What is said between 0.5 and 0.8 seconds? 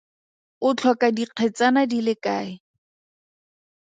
O